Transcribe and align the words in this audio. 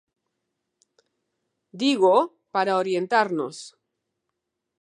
Dígoo 1.81 2.23
para 2.53 2.77
orientarnos. 2.81 3.57